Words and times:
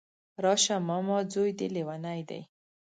راشه 0.43 0.75
ماما 0.87 1.17
ځوی 1.33 1.51
دی 1.59 1.67
ليونی 1.75 2.21
دی 2.29 2.41